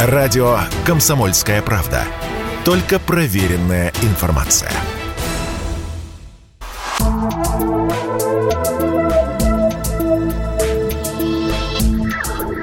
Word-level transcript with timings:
Радио 0.00 0.60
«Комсомольская 0.86 1.60
правда». 1.60 2.04
Только 2.64 3.00
проверенная 3.00 3.92
информация. 4.02 4.70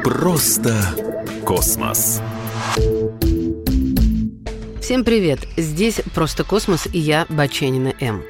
Просто 0.01 0.81
космос. 1.45 2.21
Всем 4.81 5.03
привет! 5.03 5.39
Здесь 5.57 5.99
«Просто 6.13 6.45
космос» 6.45 6.87
и 6.93 6.99
я, 6.99 7.25
Баченина 7.27 7.93
М. 7.99 8.23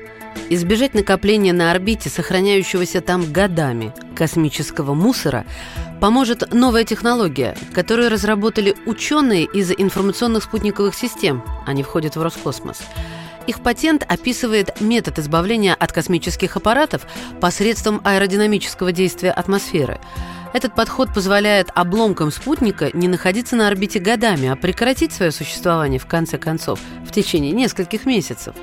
Избежать 0.47 0.93
накопления 0.93 1.53
на 1.53 1.71
орбите, 1.71 2.09
сохраняющегося 2.09 3.01
там 3.01 3.31
годами, 3.31 3.93
космического 4.15 4.93
мусора, 4.93 5.43
поможет 5.99 6.53
новая 6.53 6.83
технология, 6.83 7.57
которую 7.73 8.11
разработали 8.11 8.75
ученые 8.85 9.45
из 9.45 9.71
информационных 9.71 10.43
спутниковых 10.43 10.93
систем. 10.93 11.43
Они 11.65 11.81
входят 11.81 12.15
в 12.15 12.21
Роскосмос. 12.21 12.81
Их 13.47 13.61
патент 13.61 14.05
описывает 14.07 14.79
метод 14.81 15.17
избавления 15.17 15.73
от 15.73 15.91
космических 15.91 16.55
аппаратов 16.57 17.07
посредством 17.41 18.01
аэродинамического 18.03 18.91
действия 18.91 19.31
атмосферы– 19.31 19.99
этот 20.55 20.73
подход 20.73 21.13
позволяет 21.13 21.69
обломкам 21.75 22.31
спутника 22.31 22.89
не 22.93 23.09
находиться 23.09 23.57
на 23.57 23.67
орбите 23.67 23.99
годами, 23.99 24.47
а 24.47 24.55
прекратить 24.55 25.11
свое 25.11 25.33
существование 25.33 25.99
в 25.99 26.05
конце 26.05 26.37
концов 26.37 26.79
в 27.05 27.11
течение 27.11 27.51
нескольких 27.51 28.05
месяцев. 28.05 28.55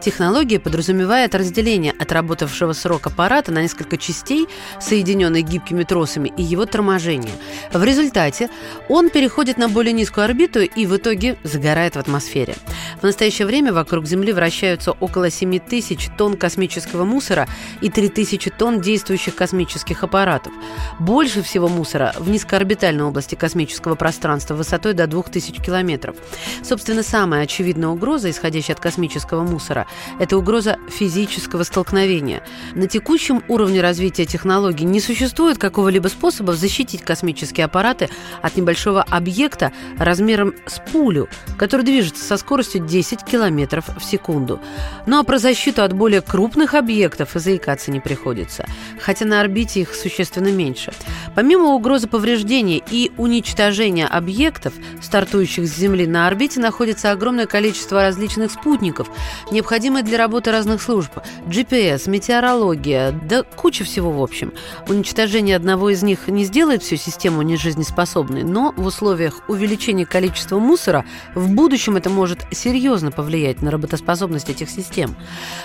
Технология 0.00 0.58
подразумевает 0.58 1.36
разделение 1.36 1.94
отработавшего 1.96 2.72
срок 2.72 3.06
аппарата 3.06 3.52
на 3.52 3.62
несколько 3.62 3.96
частей, 3.96 4.48
соединенных 4.80 5.44
гибкими 5.44 5.84
тросами, 5.84 6.32
и 6.36 6.42
его 6.42 6.66
торможение. 6.66 7.32
В 7.72 7.84
результате 7.84 8.50
он 8.88 9.08
переходит 9.08 9.56
на 9.56 9.68
более 9.68 9.92
низкую 9.92 10.24
орбиту 10.24 10.62
и 10.62 10.84
в 10.84 10.96
итоге 10.96 11.36
загорает 11.44 11.94
в 11.94 12.00
атмосфере. 12.00 12.56
В 13.00 13.04
настоящее 13.04 13.46
время 13.46 13.72
вокруг 13.72 14.06
Земли 14.06 14.32
вращаются 14.32 14.92
около 14.92 15.30
7 15.30 15.60
тысяч 15.60 16.08
тонн 16.18 16.36
космического 16.36 17.04
мусора 17.04 17.46
и 17.80 17.88
3 17.88 18.08
тысячи 18.08 18.50
тонн 18.50 18.80
действующих 18.80 19.36
космических 19.36 20.02
аппаратов. 20.02 20.52
Больше 20.98 21.35
больше 21.36 21.50
всего 21.50 21.68
мусора 21.68 22.14
в 22.18 22.30
низкоорбитальной 22.30 23.04
области 23.04 23.34
космического 23.34 23.94
пространства 23.94 24.54
высотой 24.54 24.94
до 24.94 25.06
2000 25.06 25.60
километров. 25.60 26.16
Собственно, 26.62 27.02
самая 27.02 27.42
очевидная 27.42 27.90
угроза, 27.90 28.30
исходящая 28.30 28.74
от 28.74 28.82
космического 28.82 29.42
мусора, 29.42 29.86
это 30.18 30.38
угроза 30.38 30.78
физического 30.88 31.64
столкновения. 31.64 32.42
На 32.74 32.86
текущем 32.86 33.42
уровне 33.48 33.82
развития 33.82 34.24
технологий 34.24 34.84
не 34.86 35.00
существует 35.00 35.58
какого-либо 35.58 36.08
способа 36.08 36.54
защитить 36.54 37.02
космические 37.02 37.66
аппараты 37.66 38.08
от 38.40 38.56
небольшого 38.56 39.02
объекта 39.02 39.72
размером 39.98 40.54
с 40.66 40.80
пулю, 40.90 41.28
который 41.58 41.84
движется 41.84 42.24
со 42.24 42.38
скоростью 42.38 42.86
10 42.86 43.24
километров 43.24 43.84
в 43.98 44.02
секунду. 44.02 44.58
Ну 45.04 45.18
а 45.18 45.24
про 45.24 45.38
защиту 45.38 45.82
от 45.82 45.92
более 45.92 46.22
крупных 46.22 46.72
объектов 46.72 47.36
и 47.36 47.40
заикаться 47.40 47.90
не 47.90 48.00
приходится, 48.00 48.64
хотя 49.00 49.26
на 49.26 49.40
орбите 49.40 49.80
их 49.80 49.94
существенно 49.94 50.48
меньше. 50.48 50.92
Помимо 51.34 51.74
угрозы 51.74 52.08
повреждения 52.08 52.80
и 52.90 53.10
уничтожения 53.16 54.06
объектов, 54.06 54.74
стартующих 55.02 55.66
с 55.66 55.76
Земли 55.76 56.06
на 56.06 56.26
орбите, 56.26 56.60
находится 56.60 57.10
огромное 57.10 57.46
количество 57.46 58.02
различных 58.02 58.52
спутников, 58.52 59.08
необходимых 59.50 60.04
для 60.04 60.18
работы 60.18 60.50
разных 60.52 60.82
служб. 60.82 61.10
GPS, 61.46 62.08
метеорология, 62.08 63.12
да 63.12 63.42
куча 63.42 63.84
всего 63.84 64.10
в 64.10 64.22
общем. 64.22 64.52
Уничтожение 64.88 65.56
одного 65.56 65.90
из 65.90 66.02
них 66.02 66.28
не 66.28 66.44
сделает 66.44 66.82
всю 66.82 66.96
систему 66.96 67.42
нежизнеспособной, 67.42 68.42
но 68.42 68.72
в 68.76 68.86
условиях 68.86 69.42
увеличения 69.48 70.06
количества 70.06 70.58
мусора 70.58 71.04
в 71.34 71.50
будущем 71.50 71.96
это 71.96 72.10
может 72.10 72.46
серьезно 72.50 73.10
повлиять 73.10 73.62
на 73.62 73.70
работоспособность 73.70 74.48
этих 74.48 74.70
систем. 74.70 75.16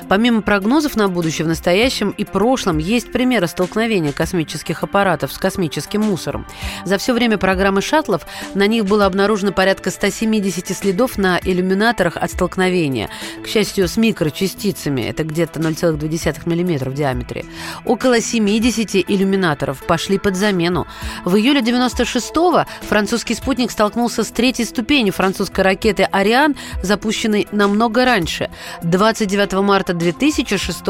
Помимо 0.07 0.41
прогнозов 0.41 0.95
на 0.95 1.07
будущее, 1.07 1.45
в 1.45 1.49
настоящем 1.49 2.11
и 2.11 2.23
прошлом 2.23 2.77
есть 2.77 3.11
примеры 3.11 3.47
столкновения 3.47 4.11
космических 4.11 4.83
аппаратов 4.83 5.31
с 5.33 5.37
космическим 5.41 6.01
мусором. 6.01 6.45
За 6.85 6.97
все 6.97 7.13
время 7.13 7.37
программы 7.37 7.81
шаттлов 7.81 8.25
на 8.53 8.67
них 8.67 8.85
было 8.85 9.05
обнаружено 9.05 9.51
порядка 9.51 9.91
170 9.91 10.77
следов 10.77 11.17
на 11.17 11.39
иллюминаторах 11.43 12.15
от 12.15 12.31
столкновения. 12.31 13.09
К 13.43 13.47
счастью, 13.47 13.87
с 13.87 13.97
микрочастицами, 13.97 15.01
это 15.01 15.23
где-то 15.23 15.59
0,2 15.59 16.41
мм 16.45 16.89
в 16.89 16.93
диаметре. 16.93 17.45
Около 17.85 18.21
70 18.21 18.95
иллюминаторов 19.09 19.85
пошли 19.85 20.17
под 20.19 20.35
замену. 20.35 20.87
В 21.25 21.35
июле 21.35 21.61
96-го 21.61 22.65
французский 22.87 23.35
спутник 23.35 23.71
столкнулся 23.71 24.23
с 24.23 24.29
третьей 24.29 24.65
ступенью 24.65 25.13
французской 25.13 25.61
ракеты 25.61 26.03
«Ариан», 26.03 26.55
запущенной 26.83 27.47
намного 27.51 28.05
раньше. 28.05 28.49
29 28.83 29.53
марта 29.63 29.93
2006 29.93 30.81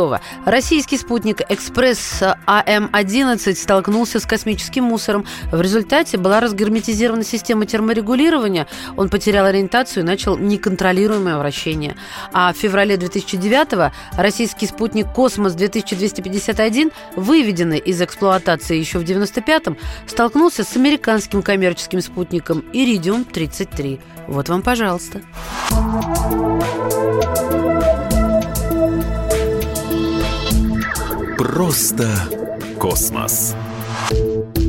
российский 0.45 0.97
спутник 0.97 1.41
«Экспресс 1.49 2.21
АМ-11» 2.45 3.55
столкнулся 3.55 4.19
с 4.19 4.25
космическим 4.25 4.40
космическим 4.41 4.85
мусором. 4.85 5.25
В 5.51 5.61
результате 5.61 6.17
была 6.17 6.39
разгерметизирована 6.39 7.23
система 7.23 7.67
терморегулирования, 7.67 8.67
он 8.97 9.09
потерял 9.09 9.45
ориентацию 9.45 10.03
и 10.03 10.05
начал 10.05 10.35
неконтролируемое 10.35 11.37
вращение. 11.37 11.95
А 12.33 12.51
в 12.51 12.57
феврале 12.57 12.97
2009 12.97 13.93
российский 14.17 14.65
спутник 14.65 15.13
«Космос-2251», 15.13 16.91
выведенный 17.15 17.77
из 17.77 18.01
эксплуатации 18.01 18.77
еще 18.77 18.97
в 18.97 19.03
95-м, 19.03 19.77
столкнулся 20.07 20.63
с 20.63 20.75
американским 20.75 21.43
коммерческим 21.43 22.01
спутником 22.01 22.63
«Иридиум-33». 22.73 23.99
Вот 24.27 24.49
вам, 24.49 24.63
пожалуйста. 24.63 25.21
Просто 31.37 32.09
космос. 32.79 33.55
you 34.09 34.60